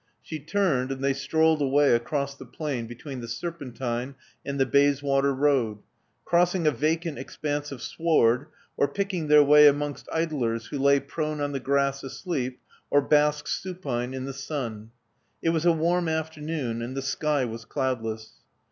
She 0.23 0.39
turned; 0.39 0.91
and 0.91 1.03
they 1.03 1.13
strolled 1.13 1.61
away 1.61 1.93
across 1.93 2.33
the 2.33 2.43
plain 2.47 2.87
between 2.87 3.21
the 3.21 3.27
Serpentine 3.27 4.15
and 4.43 4.59
the 4.59 4.65
Bayswater 4.65 5.31
Road, 5.31 5.77
crossing 6.25 6.65
a 6.65 6.71
vacant 6.71 7.19
expanse 7.19 7.71
of 7.71 7.83
sward, 7.83 8.47
or 8.75 8.87
picking 8.87 9.27
their 9.27 9.43
way 9.43 9.67
amongst 9.67 10.09
idlers 10.11 10.65
who 10.65 10.79
lay 10.79 10.99
prone 10.99 11.39
on 11.39 11.51
the 11.51 11.59
grass 11.59 12.01
asleep, 12.03 12.59
or 12.89 12.99
basked 13.03 13.47
supine 13.49 14.15
in 14.15 14.25
the 14.25 14.33
sun. 14.33 14.89
It 15.43 15.49
was 15.49 15.65
a 15.67 15.71
warm 15.71 16.09
afternoon; 16.09 16.81
and 16.81 16.97
the 16.97 17.03
sky 17.03 17.45
was 17.45 17.63
cloudless. 17.63 18.37